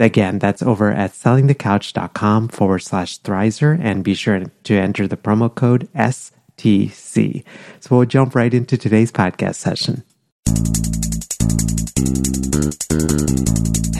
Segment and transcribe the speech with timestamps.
[0.00, 5.54] Again, that's over at sellingthecouch.com forward slash Thrizer and be sure to enter the promo
[5.54, 7.44] code STC.
[7.80, 10.02] So we'll jump right into today's podcast session.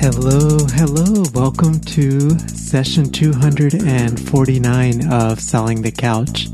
[0.00, 1.24] Hello, hello.
[1.34, 6.46] Welcome to session 249 of Selling the Couch.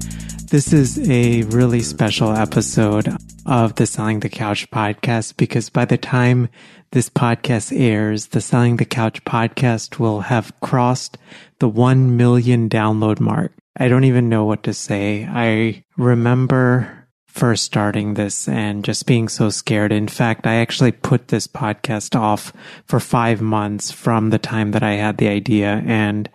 [0.47, 5.97] This is a really special episode of the Selling the Couch podcast because by the
[5.97, 6.48] time
[6.91, 11.19] this podcast airs, the Selling the Couch podcast will have crossed
[11.59, 13.53] the 1 million download mark.
[13.79, 15.27] I don't even know what to say.
[15.29, 19.92] I remember first starting this and just being so scared.
[19.92, 22.53] In fact, I actually put this podcast off
[22.87, 25.83] for five months from the time that I had the idea.
[25.84, 26.31] And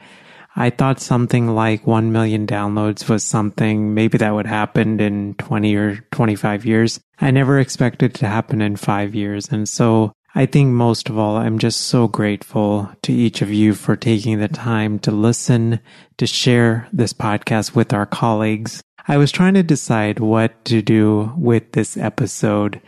[0.56, 5.76] I thought something like 1 million downloads was something maybe that would happen in 20
[5.76, 7.00] or 25 years.
[7.20, 9.50] I never expected to happen in five years.
[9.50, 13.74] And so I think most of all, I'm just so grateful to each of you
[13.74, 15.82] for taking the time to listen,
[16.18, 18.82] to share this podcast with our colleagues.
[19.08, 22.82] I was trying to decide what to do with this episode,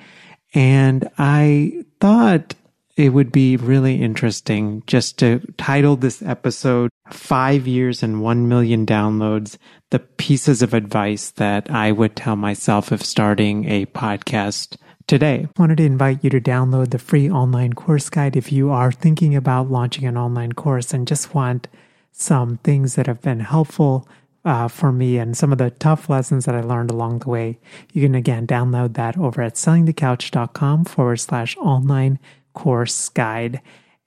[0.53, 2.55] and I thought
[2.95, 8.85] it would be really interesting just to title this episode Five Years and One Million
[8.85, 9.57] Downloads,
[9.90, 14.78] the pieces of advice that I would tell myself if starting a podcast
[15.08, 15.47] today.
[15.47, 18.91] I wanted to invite you to download the free online course guide if you are
[18.91, 21.68] thinking about launching an online course and just want
[22.12, 24.08] some things that have been helpful
[24.46, 27.58] uh, for me and some of the tough lessons that I learned along the way.
[27.91, 32.20] You can again download that over at sellingthecouch.com forward slash online
[32.53, 33.62] course guide.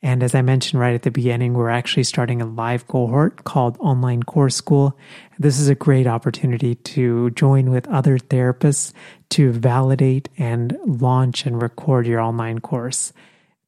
[0.06, 3.76] And as I mentioned right at the beginning, we're actually starting a live cohort called
[3.80, 4.96] Online Course School.
[5.36, 8.92] This is a great opportunity to join with other therapists
[9.30, 13.12] to validate and launch and record your online course.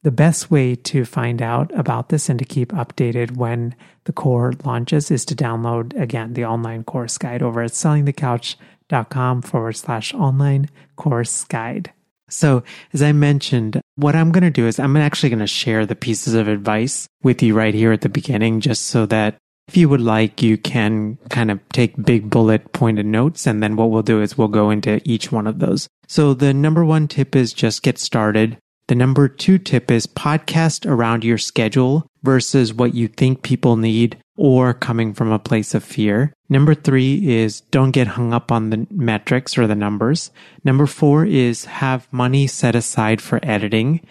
[0.03, 4.65] The best way to find out about this and to keep updated when the cohort
[4.65, 10.69] launches is to download again the online course guide over at sellingthecouch.com forward slash online
[10.95, 11.91] course guide.
[12.29, 12.63] So,
[12.93, 15.95] as I mentioned, what I'm going to do is I'm actually going to share the
[15.95, 19.37] pieces of advice with you right here at the beginning, just so that
[19.67, 23.45] if you would like, you can kind of take big bullet pointed notes.
[23.45, 25.87] And then what we'll do is we'll go into each one of those.
[26.07, 28.57] So the number one tip is just get started.
[28.89, 34.17] The number two tip is podcast around your schedule versus what you think people need
[34.35, 36.33] or coming from a place of fear.
[36.49, 40.31] Number three is don't get hung up on the metrics or the numbers.
[40.63, 44.01] Number four is have money set aside for editing.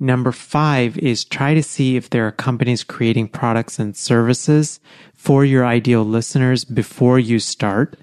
[0.00, 4.80] Number five is try to see if there are companies creating products and services
[5.14, 7.96] for your ideal listeners before you start.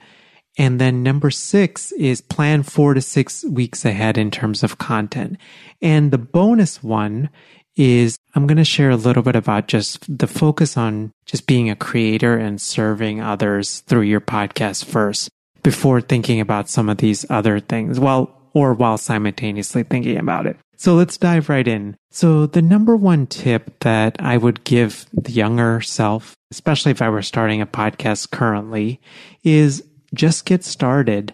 [0.57, 5.37] And then number six is plan four to six weeks ahead in terms of content.
[5.81, 7.29] And the bonus one
[7.75, 11.69] is I'm going to share a little bit about just the focus on just being
[11.69, 15.29] a creator and serving others through your podcast first
[15.63, 17.99] before thinking about some of these other things.
[17.99, 20.57] Well, or while simultaneously thinking about it.
[20.75, 21.95] So let's dive right in.
[22.09, 27.09] So the number one tip that I would give the younger self, especially if I
[27.09, 28.99] were starting a podcast currently,
[29.43, 31.33] is just get started.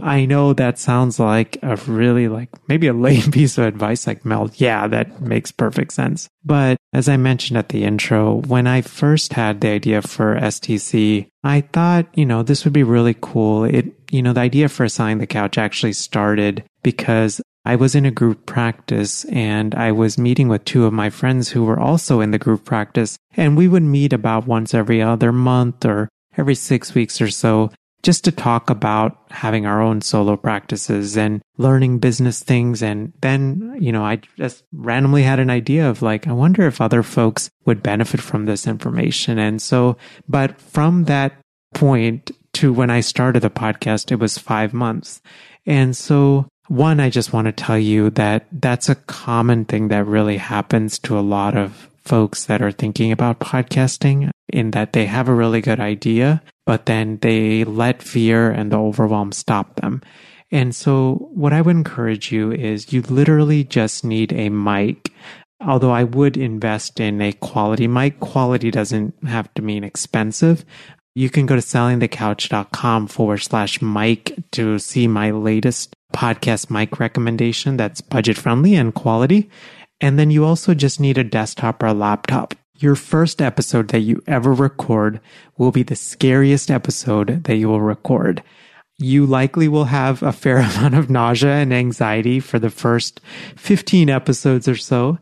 [0.00, 4.24] I know that sounds like a really like maybe a lame piece of advice like
[4.24, 4.50] Mel.
[4.54, 6.28] Yeah, that makes perfect sense.
[6.44, 11.26] But as I mentioned at the intro, when I first had the idea for STC,
[11.42, 13.64] I thought, you know, this would be really cool.
[13.64, 18.06] It, you know, the idea for Selling the Couch actually started because I was in
[18.06, 22.20] a group practice and I was meeting with two of my friends who were also
[22.20, 26.54] in the group practice and we would meet about once every other month or every
[26.54, 27.70] six weeks or so
[28.02, 32.82] just to talk about having our own solo practices and learning business things.
[32.82, 36.80] And then, you know, I just randomly had an idea of like, I wonder if
[36.80, 39.38] other folks would benefit from this information.
[39.38, 39.96] And so,
[40.28, 41.32] but from that
[41.74, 45.20] point to when I started the podcast, it was five months.
[45.66, 50.06] And so one, I just want to tell you that that's a common thing that
[50.06, 55.06] really happens to a lot of folks that are thinking about podcasting in that they
[55.06, 60.02] have a really good idea, but then they let fear and the overwhelm stop them.
[60.50, 65.10] And so what I would encourage you is you literally just need a mic.
[65.62, 70.66] Although I would invest in a quality mic, quality doesn't have to mean expensive.
[71.14, 77.78] You can go to sellingthecouch.com forward slash mic to see my latest podcast mic recommendation
[77.78, 79.48] that's budget friendly and quality.
[80.02, 82.54] And then you also just need a desktop or a laptop.
[82.80, 85.20] Your first episode that you ever record
[85.56, 88.40] will be the scariest episode that you will record.
[88.98, 93.20] You likely will have a fair amount of nausea and anxiety for the first
[93.56, 95.18] 15 episodes or so,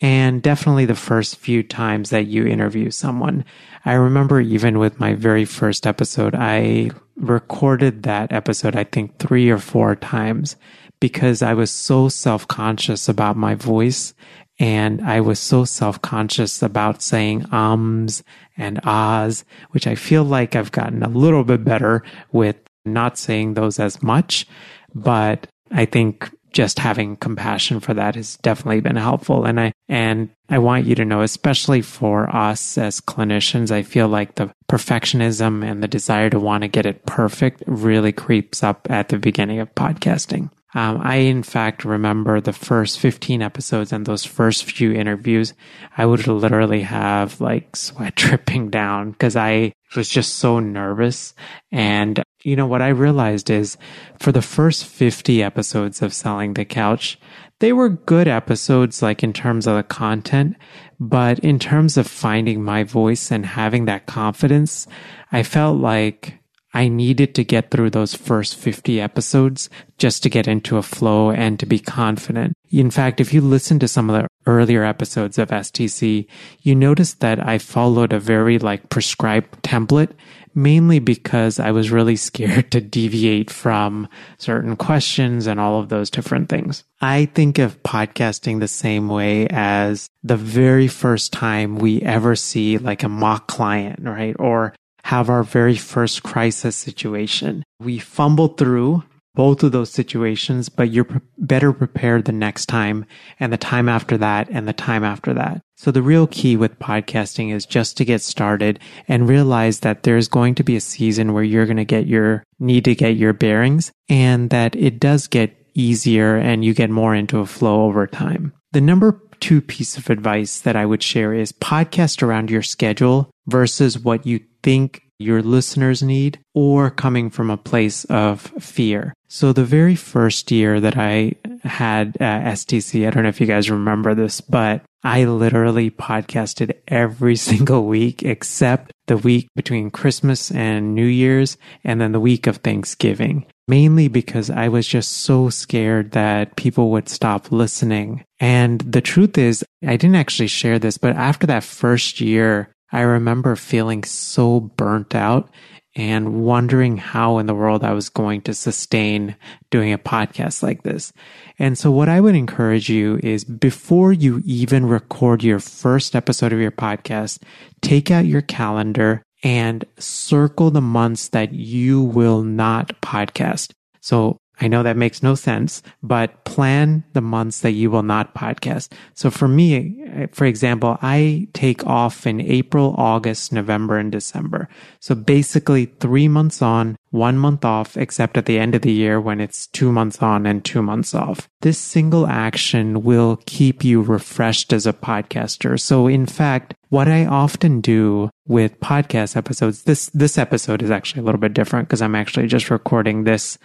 [0.00, 3.44] and definitely the first few times that you interview someone.
[3.84, 9.48] I remember even with my very first episode, I recorded that episode, I think three
[9.48, 10.56] or four times
[10.98, 14.12] because I was so self conscious about my voice
[14.58, 18.22] and I was so self conscious about saying ums
[18.56, 23.54] and ahs, which I feel like I've gotten a little bit better with not saying
[23.54, 24.46] those as much.
[24.94, 29.44] But I think just having compassion for that has definitely been helpful.
[29.44, 34.08] And I, and I want you to know, especially for us as clinicians, I feel
[34.08, 38.86] like the perfectionism and the desire to want to get it perfect really creeps up
[38.88, 40.50] at the beginning of podcasting.
[40.76, 45.54] Um, I, in fact, remember the first 15 episodes and those first few interviews.
[45.96, 51.32] I would literally have like sweat dripping down because I was just so nervous.
[51.72, 53.78] And you know, what I realized is
[54.20, 57.18] for the first 50 episodes of Selling the Couch,
[57.60, 60.56] they were good episodes, like in terms of the content,
[61.00, 64.86] but in terms of finding my voice and having that confidence,
[65.32, 66.38] I felt like
[66.76, 71.30] I needed to get through those first 50 episodes just to get into a flow
[71.30, 72.52] and to be confident.
[72.70, 76.26] In fact, if you listen to some of the earlier episodes of STC,
[76.60, 80.12] you notice that I followed a very like prescribed template
[80.54, 84.06] mainly because I was really scared to deviate from
[84.36, 86.84] certain questions and all of those different things.
[87.00, 92.76] I think of podcasting the same way as the very first time we ever see
[92.76, 94.36] like a mock client, right?
[94.38, 94.74] Or
[95.06, 97.62] have our very first crisis situation.
[97.78, 99.04] We fumble through
[99.36, 103.06] both of those situations, but you're pre- better prepared the next time
[103.38, 105.62] and the time after that and the time after that.
[105.76, 110.26] So the real key with podcasting is just to get started and realize that there's
[110.26, 113.32] going to be a season where you're going to get your need to get your
[113.32, 118.08] bearings and that it does get easier and you get more into a flow over
[118.08, 118.52] time.
[118.72, 123.30] The number two piece of advice that I would share is podcast around your schedule
[123.46, 129.14] versus what you think your listeners need or coming from a place of fear.
[129.28, 133.46] So the very first year that I had uh, STC, I don't know if you
[133.46, 140.50] guys remember this, but I literally podcasted every single week except the week between Christmas
[140.50, 143.46] and New Year's and then the week of Thanksgiving.
[143.68, 148.24] Mainly because I was just so scared that people would stop listening.
[148.40, 153.02] And the truth is, I didn't actually share this, but after that first year, I
[153.02, 155.50] remember feeling so burnt out
[155.94, 159.36] and wondering how in the world I was going to sustain
[159.70, 161.12] doing a podcast like this.
[161.58, 166.54] And so what I would encourage you is before you even record your first episode
[166.54, 167.42] of your podcast,
[167.82, 173.72] take out your calendar and circle the months that you will not podcast.
[174.00, 178.34] So I know that makes no sense, but plan the months that you will not
[178.34, 178.90] podcast.
[179.14, 184.68] So for me, for example, I take off in April, August, November, and December.
[185.00, 189.20] So basically three months on, one month off, except at the end of the year
[189.20, 191.48] when it's two months on and two months off.
[191.60, 195.78] This single action will keep you refreshed as a podcaster.
[195.78, 201.22] So in fact, what I often do with podcast episodes, this, this episode is actually
[201.22, 203.58] a little bit different because I'm actually just recording this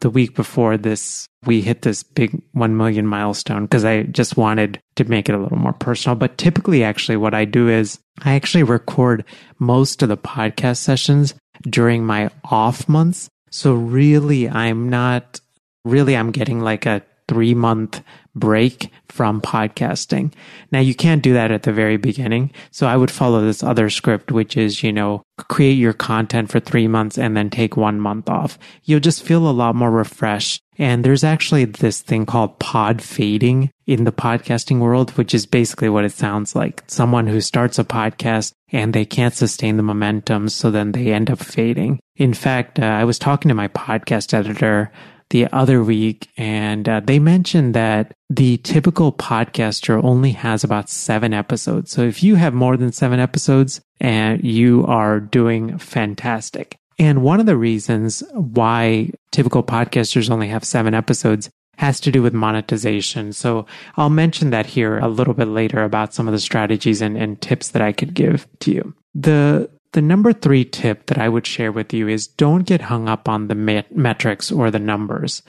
[0.00, 4.80] the week before this, we hit this big 1 million milestone because I just wanted
[4.96, 6.16] to make it a little more personal.
[6.16, 9.24] But typically, actually, what I do is I actually record
[9.58, 13.28] most of the podcast sessions during my off months.
[13.50, 15.40] So really, I'm not
[15.84, 18.02] really, I'm getting like a three month
[18.34, 20.32] break from podcasting.
[20.70, 22.50] Now you can't do that at the very beginning.
[22.70, 26.60] So I would follow this other script, which is, you know, create your content for
[26.60, 28.58] three months and then take one month off.
[28.84, 30.60] You'll just feel a lot more refreshed.
[30.78, 35.88] And there's actually this thing called pod fading in the podcasting world, which is basically
[35.88, 36.82] what it sounds like.
[36.86, 40.50] Someone who starts a podcast and they can't sustain the momentum.
[40.50, 41.98] So then they end up fading.
[42.16, 44.92] In fact, uh, I was talking to my podcast editor
[45.32, 51.34] the other week, and uh, they mentioned that the typical podcaster only has about seven
[51.34, 51.90] episodes.
[51.90, 56.76] So if you have more than seven episodes, and you are doing fantastic.
[56.98, 62.22] And one of the reasons why typical podcasters only have seven episodes has to do
[62.22, 63.32] with monetization.
[63.32, 67.16] So I'll mention that here a little bit later about some of the strategies and,
[67.16, 68.94] and tips that I could give to you.
[69.14, 73.08] The the number three tip that I would share with you is don't get hung
[73.08, 75.42] up on the met- metrics or the numbers.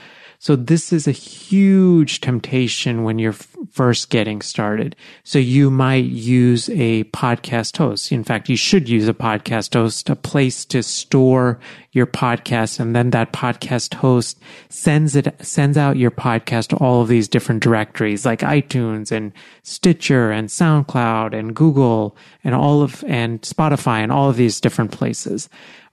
[0.44, 3.32] So this is a huge temptation when you're
[3.72, 4.94] first getting started.
[5.24, 8.12] So you might use a podcast host.
[8.12, 11.62] In fact, you should use a podcast host, a place to store
[11.94, 12.82] your podcast.
[12.82, 17.30] And then that podcast host sends it, sends out your podcast to all of these
[17.30, 19.32] different directories like iTunes and
[19.62, 24.92] Stitcher and SoundCloud and Google and all of, and Spotify and all of these different
[24.92, 25.48] places.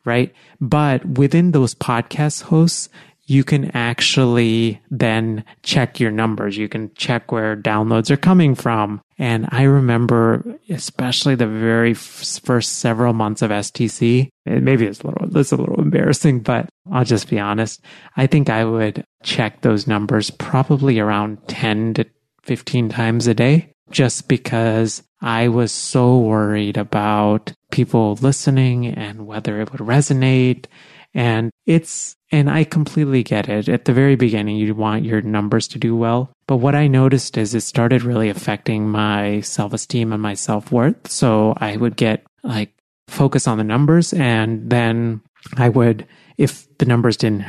[0.04, 0.34] Right.
[0.62, 2.88] But within those podcast hosts,
[3.30, 6.56] you can actually then check your numbers.
[6.56, 9.00] You can check where downloads are coming from.
[9.18, 15.38] And I remember, especially the very first several months of STC, maybe it's a little,
[15.38, 17.84] it's a little embarrassing, but I'll just be honest.
[18.16, 22.06] I think I would check those numbers probably around 10 to
[22.42, 29.60] 15 times a day just because I was so worried about people listening and whether
[29.60, 30.66] it would resonate.
[31.14, 33.68] And it's and I completely get it.
[33.68, 36.32] At the very beginning, you want your numbers to do well.
[36.46, 40.70] But what I noticed is it started really affecting my self esteem and my self
[40.70, 41.10] worth.
[41.10, 42.72] So I would get like
[43.08, 45.20] focus on the numbers and then
[45.56, 46.06] I would,
[46.38, 47.44] if the numbers didn't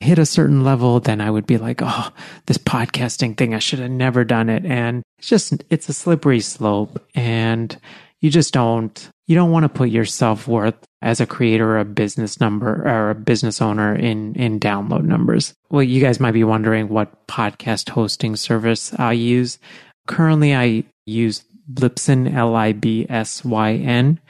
[0.00, 2.10] hit a certain level, then I would be like, oh,
[2.46, 4.64] this podcasting thing, I should have never done it.
[4.64, 7.04] And it's just, it's a slippery slope.
[7.14, 7.78] And
[8.22, 11.84] you just don't you don't want to put your self-worth as a creator or a
[11.84, 15.54] business number or a business owner in in download numbers.
[15.70, 19.58] Well you guys might be wondering what podcast hosting service i use.
[20.06, 21.42] Currently i use
[21.74, 24.20] libsyn l-i-b-s-y-n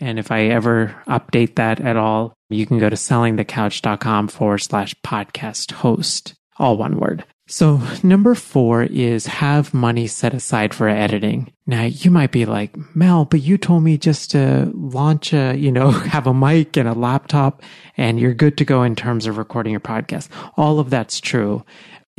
[0.00, 4.94] and if i ever update that at all you can go to sellingthecouch.com forward slash
[5.04, 11.50] podcast host all one word so number four is have money set aside for editing.
[11.66, 15.72] Now you might be like, Mel, but you told me just to launch a, you
[15.72, 17.62] know, have a mic and a laptop
[17.96, 20.28] and you're good to go in terms of recording your podcast.
[20.58, 21.64] All of that's true.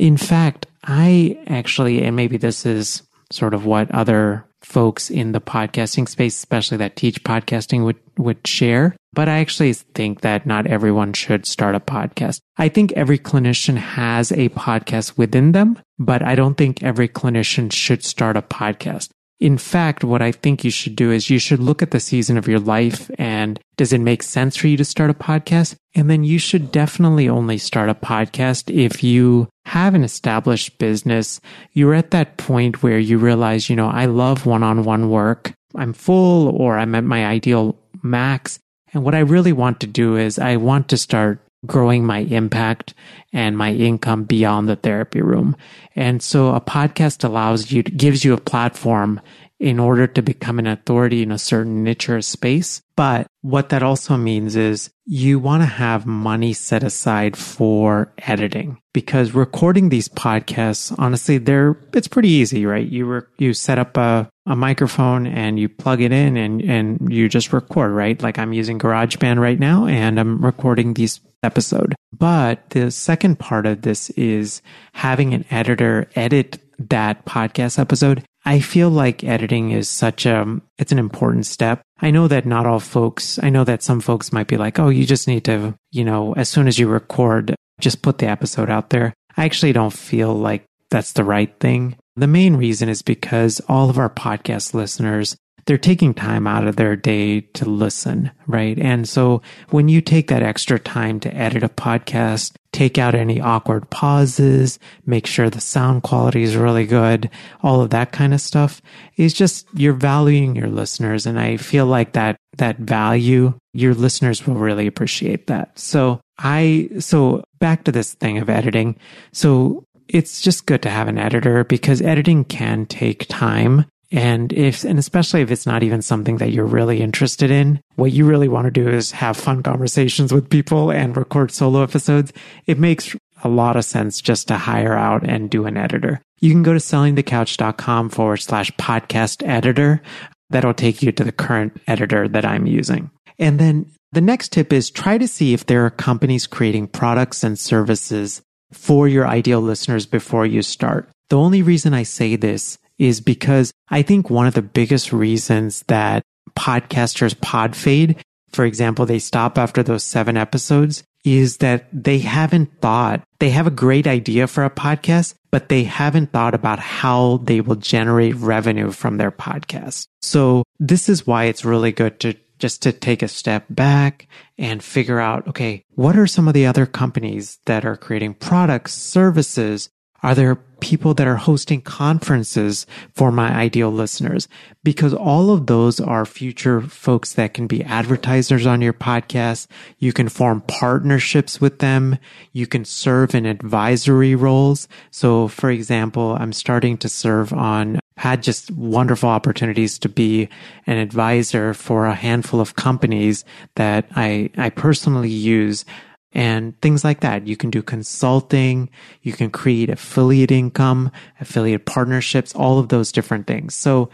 [0.00, 5.40] In fact, I actually, and maybe this is sort of what other folks in the
[5.40, 8.96] podcasting space, especially that teach podcasting would, would share.
[9.12, 12.40] But I actually think that not everyone should start a podcast.
[12.56, 17.72] I think every clinician has a podcast within them, but I don't think every clinician
[17.72, 19.08] should start a podcast.
[19.40, 22.36] In fact, what I think you should do is you should look at the season
[22.36, 25.76] of your life and does it make sense for you to start a podcast?
[25.94, 31.40] And then you should definitely only start a podcast if you have an established business.
[31.72, 35.54] You're at that point where you realize, you know, I love one on one work.
[35.74, 38.58] I'm full or I'm at my ideal max.
[38.92, 42.94] And what I really want to do is I want to start growing my impact
[43.32, 45.56] and my income beyond the therapy room.
[45.94, 49.20] And so a podcast allows you, gives you a platform
[49.60, 52.80] in order to become an authority in a certain niche or space.
[52.96, 58.78] But what that also means is you want to have money set aside for editing
[58.94, 62.86] because recording these podcasts, honestly, they're, it's pretty easy, right?
[62.86, 67.12] You, re- you set up a, a microphone and you plug it in and, and
[67.12, 68.20] you just record, right?
[68.20, 71.94] Like I'm using GarageBand right now and I'm recording these episode.
[72.16, 74.62] But the second part of this is
[74.92, 80.92] having an editor edit that podcast episode I feel like editing is such a, it's
[80.92, 81.82] an important step.
[82.00, 84.88] I know that not all folks, I know that some folks might be like, oh,
[84.88, 88.70] you just need to, you know, as soon as you record, just put the episode
[88.70, 89.12] out there.
[89.36, 91.96] I actually don't feel like that's the right thing.
[92.16, 96.76] The main reason is because all of our podcast listeners, they're taking time out of
[96.76, 98.78] their day to listen, right?
[98.78, 103.40] And so when you take that extra time to edit a podcast, take out any
[103.40, 107.28] awkward pauses, make sure the sound quality is really good,
[107.62, 108.80] all of that kind of stuff
[109.16, 111.26] is just you're valuing your listeners.
[111.26, 115.78] And I feel like that, that value, your listeners will really appreciate that.
[115.78, 118.96] So I, so back to this thing of editing.
[119.32, 123.86] So it's just good to have an editor because editing can take time.
[124.12, 128.12] And if, and especially if it's not even something that you're really interested in, what
[128.12, 132.32] you really want to do is have fun conversations with people and record solo episodes.
[132.66, 133.14] It makes
[133.44, 136.20] a lot of sense just to hire out and do an editor.
[136.40, 140.02] You can go to sellingthecouch.com forward slash podcast editor.
[140.50, 143.10] That'll take you to the current editor that I'm using.
[143.38, 147.44] And then the next tip is try to see if there are companies creating products
[147.44, 151.08] and services for your ideal listeners before you start.
[151.28, 155.82] The only reason I say this is because I think one of the biggest reasons
[155.88, 156.22] that
[156.54, 162.80] podcasters pod fade, for example, they stop after those seven episodes is that they haven't
[162.80, 167.38] thought, they have a great idea for a podcast, but they haven't thought about how
[167.38, 170.06] they will generate revenue from their podcast.
[170.20, 174.28] So this is why it's really good to just to take a step back
[174.58, 178.92] and figure out, okay, what are some of the other companies that are creating products,
[178.92, 179.88] services,
[180.22, 184.48] are there people that are hosting conferences for my ideal listeners?
[184.82, 189.66] Because all of those are future folks that can be advertisers on your podcast.
[189.98, 192.18] You can form partnerships with them.
[192.52, 194.88] You can serve in advisory roles.
[195.10, 200.46] So for example, I'm starting to serve on had just wonderful opportunities to be
[200.86, 203.46] an advisor for a handful of companies
[203.76, 205.86] that I, I personally use
[206.32, 207.46] and things like that.
[207.46, 208.90] You can do consulting.
[209.22, 211.10] You can create affiliate income,
[211.40, 213.74] affiliate partnerships, all of those different things.
[213.74, 214.10] So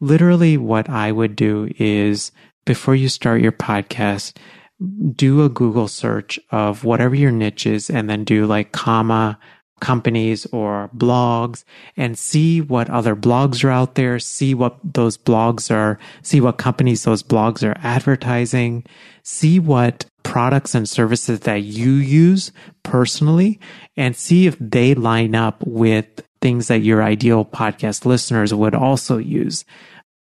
[0.00, 2.32] literally what I would do is
[2.64, 4.36] before you start your podcast,
[5.14, 9.38] do a Google search of whatever your niche is and then do like comma
[9.80, 11.64] companies or blogs
[11.96, 16.58] and see what other blogs are out there, see what those blogs are, see what
[16.58, 18.84] companies those blogs are advertising,
[19.22, 22.52] see what products and services that you use
[22.84, 23.58] personally
[23.96, 26.06] and see if they line up with
[26.40, 29.64] things that your ideal podcast listeners would also use.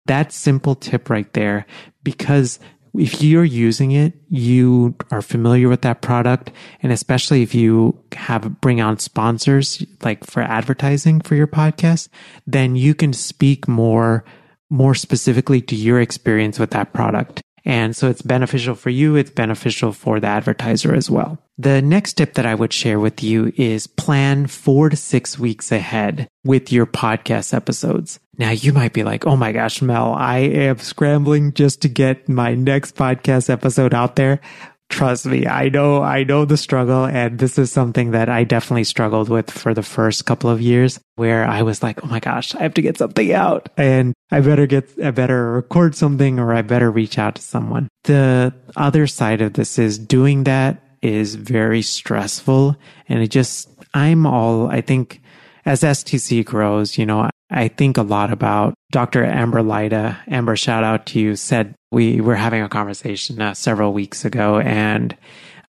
[0.04, 1.64] That simple tip right there,
[2.02, 2.58] because
[2.92, 6.50] if you're using it, you are familiar with that product.
[6.82, 12.10] And especially if you have bring on sponsors like for advertising for your podcast,
[12.46, 14.22] then you can speak more,
[14.68, 17.40] more specifically to your experience with that product.
[17.64, 19.16] And so it's beneficial for you.
[19.16, 21.38] It's beneficial for the advertiser as well.
[21.56, 25.72] The next tip that I would share with you is plan four to six weeks
[25.72, 28.18] ahead with your podcast episodes.
[28.36, 32.28] Now you might be like, Oh my gosh, Mel, I am scrambling just to get
[32.28, 34.40] my next podcast episode out there.
[34.90, 37.04] Trust me, I know, I know the struggle.
[37.04, 41.00] And this is something that I definitely struggled with for the first couple of years
[41.16, 44.40] where I was like, Oh my gosh, I have to get something out and I
[44.40, 47.88] better get, I better record something or I better reach out to someone.
[48.04, 52.76] The other side of this is doing that is very stressful
[53.08, 55.22] and it just, I'm all, I think
[55.66, 59.24] as STC grows, you know, I think a lot about Dr.
[59.24, 60.20] Amber Lyda.
[60.28, 64.60] Amber, shout out to you, said we were having a conversation uh, several weeks ago
[64.60, 65.16] and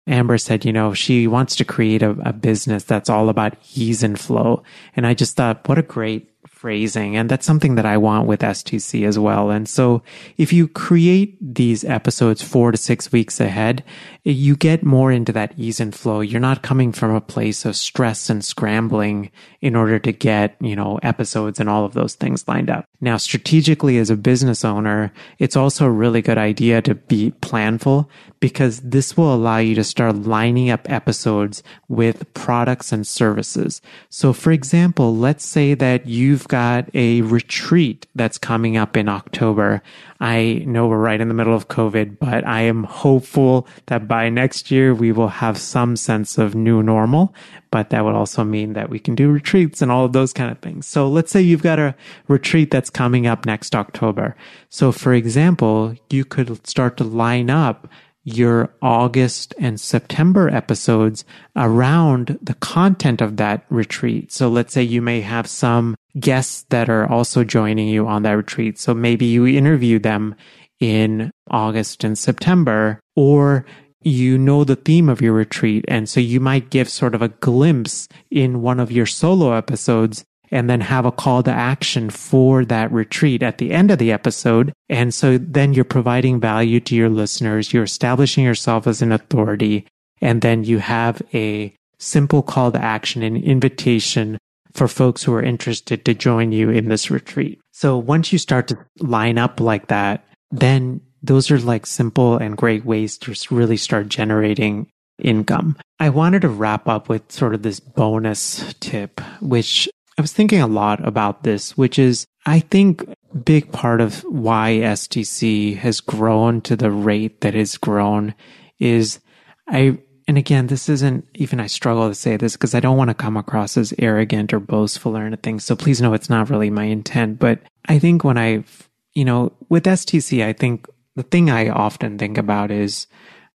[0.08, 4.04] Amber said, you know, she wants to create a, a business that's all about ease
[4.04, 4.64] and flow.
[4.96, 6.30] And I just thought, what a great
[6.60, 7.16] phrasing.
[7.16, 9.50] And that's something that I want with STC as well.
[9.50, 10.04] And so
[10.36, 13.82] if you create these episodes four to six weeks ahead,
[14.26, 16.20] you get more into that ease and flow.
[16.20, 20.76] You're not coming from a place of stress and scrambling in order to get, you
[20.76, 22.84] know, episodes and all of those things lined up.
[23.00, 28.10] Now, strategically as a business owner, it's also a really good idea to be planful
[28.42, 33.82] because this will allow you to start lining up episodes with products and services.
[34.10, 39.82] So for example, let's say that you've got a retreat that's coming up in October.
[40.20, 44.28] I know we're right in the middle of COVID, but I am hopeful that by
[44.28, 47.34] next year we will have some sense of new normal.
[47.72, 50.52] But that would also mean that we can do retreats and all of those kind
[50.52, 50.88] of things.
[50.88, 51.96] So let's say you've got a
[52.28, 54.36] retreat that's coming up next October.
[54.70, 57.88] So for example, you could start to line up
[58.36, 64.32] your August and September episodes around the content of that retreat.
[64.32, 68.32] So let's say you may have some guests that are also joining you on that
[68.32, 68.80] retreat.
[68.80, 70.36] So maybe you interview them
[70.80, 73.66] in August and September, or
[74.02, 75.84] you know the theme of your retreat.
[75.88, 80.24] And so you might give sort of a glimpse in one of your solo episodes
[80.52, 84.12] and then have a call to action for that retreat at the end of the
[84.12, 84.74] episode.
[84.90, 87.74] And so then you're providing value to your listeners.
[87.74, 89.86] You're establishing yourself as an authority.
[90.22, 94.38] And then you have a simple call to action and invitation
[94.74, 97.60] for folks who are interested to join you in this retreat.
[97.74, 102.58] So once you start to line up like that, then those are like simple and
[102.58, 104.88] great ways to really start generating
[105.20, 105.78] income.
[106.00, 110.60] I wanted to wrap up with sort of this bonus tip, which I was thinking
[110.60, 113.06] a lot about this, which is I think
[113.46, 118.36] big part of why STC has grown to the rate that it's grown
[118.80, 119.22] is
[119.70, 123.12] I and again, this isn't even I struggle to say this because I don't want
[123.12, 125.58] to come across as arrogant or boastful or anything.
[125.62, 127.40] So please know it's not really my intent.
[127.40, 128.66] But I think when I,
[129.14, 133.08] you know, with STC, I think the thing I often think about is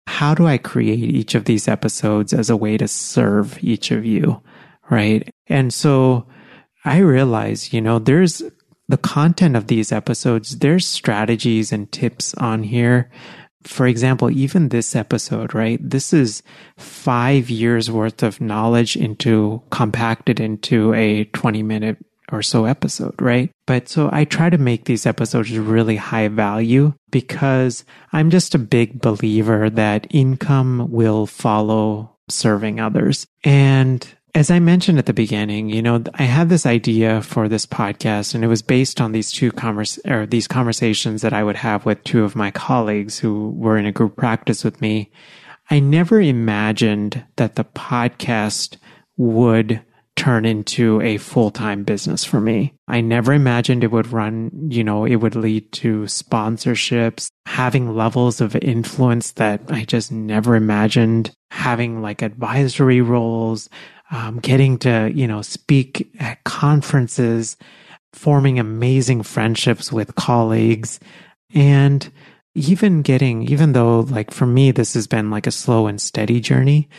[0.06, 4.06] how do I create each of these episodes as a way to serve each of
[4.06, 4.44] you?
[4.92, 5.28] Right.
[5.48, 6.28] And so
[6.84, 8.42] I realize, you know, there's
[8.88, 13.10] the content of these episodes, there's strategies and tips on here
[13.64, 15.80] for example, even this episode, right?
[15.82, 16.44] This is
[16.78, 21.98] five years worth of knowledge into compacted into a 20 minute
[22.32, 23.52] or so episode, right?
[23.66, 28.60] But so I try to make these episodes really high value because I'm just a
[28.60, 33.28] big believer that income will follow serving others.
[33.44, 37.66] And as I mentioned at the beginning, you know, I had this idea for this
[37.66, 39.52] podcast and it was based on these two
[40.06, 43.86] or these conversations that I would have with two of my colleagues who were in
[43.86, 45.12] a group practice with me.
[45.70, 48.78] I never imagined that the podcast
[49.18, 49.82] would
[50.16, 52.74] turn into a full-time business for me.
[52.88, 58.42] I never imagined it would run, you know, it would lead to sponsorships, having levels
[58.42, 63.70] of influence that I just never imagined, having like advisory roles,
[64.12, 67.58] um, getting to, you know, speak at conferences,
[68.14, 71.00] forming amazing friendships with colleagues,
[71.54, 72.12] and
[72.54, 76.42] even getting, even though, like, for me, this has been like a slow and steady
[76.42, 76.90] journey.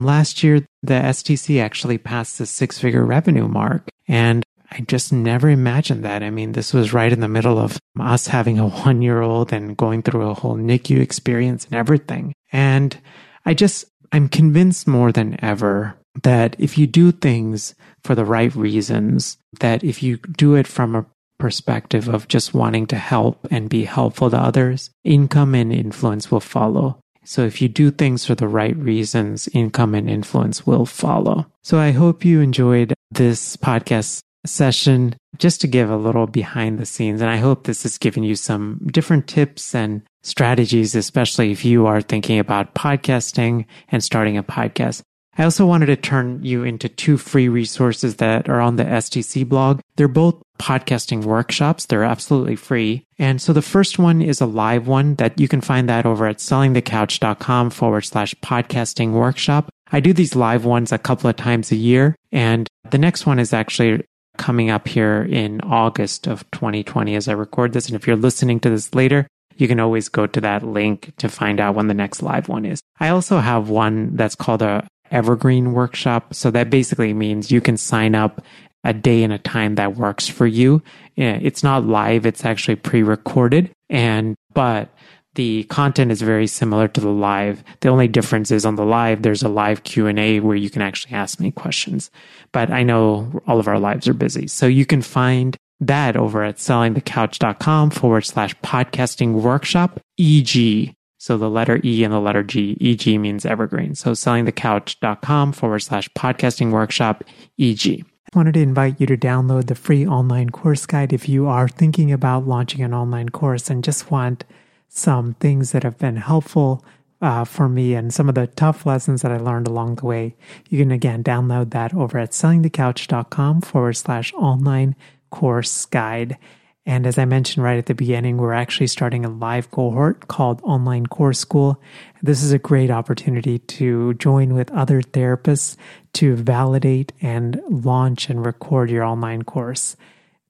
[0.00, 3.88] Last year, the STC actually passed the six figure revenue mark.
[4.08, 6.22] And I just never imagined that.
[6.22, 9.52] I mean, this was right in the middle of us having a one year old
[9.52, 12.32] and going through a whole NICU experience and everything.
[12.50, 12.98] And
[13.44, 18.54] I just, I'm convinced more than ever that if you do things for the right
[18.54, 21.06] reasons, that if you do it from a
[21.38, 26.40] perspective of just wanting to help and be helpful to others, income and influence will
[26.40, 26.98] follow.
[27.24, 31.46] So if you do things for the right reasons, income and influence will follow.
[31.62, 36.86] So I hope you enjoyed this podcast session just to give a little behind the
[36.86, 37.20] scenes.
[37.20, 41.86] And I hope this has given you some different tips and strategies, especially if you
[41.86, 45.02] are thinking about podcasting and starting a podcast.
[45.38, 49.48] I also wanted to turn you into two free resources that are on the STC
[49.48, 49.80] blog.
[49.96, 51.86] They're both podcasting workshops.
[51.86, 53.04] They're absolutely free.
[53.18, 56.26] And so the first one is a live one that you can find that over
[56.26, 59.70] at sellingthecouch.com forward slash podcasting workshop.
[59.90, 62.14] I do these live ones a couple of times a year.
[62.30, 64.04] And the next one is actually
[64.36, 67.86] coming up here in August of 2020 as I record this.
[67.86, 71.28] And if you're listening to this later, you can always go to that link to
[71.28, 72.80] find out when the next live one is.
[73.00, 76.34] I also have one that's called a evergreen workshop.
[76.34, 78.44] So that basically means you can sign up
[78.84, 80.82] a day and a time that works for you.
[81.16, 82.26] Eh, it's not live.
[82.26, 84.88] It's actually pre-recorded and, but
[85.34, 87.64] the content is very similar to the live.
[87.80, 90.68] The only difference is on the live, there's a live Q and A where you
[90.68, 92.10] can actually ask me questions.
[92.52, 94.46] But I know all of our lives are busy.
[94.46, 100.94] So you can find that over at sellingthecouch.com forward slash podcasting workshop, EG.
[101.22, 103.94] So the letter E and the letter G, EG means evergreen.
[103.94, 107.22] So sellingthecouch.com forward slash podcasting workshop,
[107.60, 108.04] EG.
[108.34, 111.68] I wanted to invite you to download the free online course guide if you are
[111.68, 114.42] thinking about launching an online course and just want
[114.88, 116.84] some things that have been helpful
[117.20, 120.34] uh, for me and some of the tough lessons that I learned along the way.
[120.70, 124.96] You can again download that over at sellingthecouch.com forward slash online
[125.30, 126.36] course guide.
[126.84, 130.60] And as I mentioned right at the beginning, we're actually starting a live cohort called
[130.64, 131.80] Online Course School.
[132.22, 135.76] This is a great opportunity to join with other therapists
[136.14, 139.96] to validate and launch and record your online course.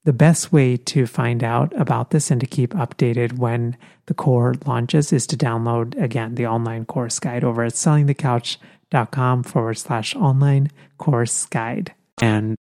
[0.05, 4.67] The best way to find out about this and to keep updated when the cohort
[4.67, 10.71] launches is to download again the online course guide over at sellingthecouch.com forward slash online
[10.97, 11.93] course guide.
[12.21, 12.57] And